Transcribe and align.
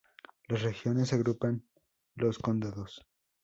Las 0.47 0.63
regiones 0.63 1.13
agrupan 1.13 1.63
los 2.15 2.39
condados. 2.39 3.05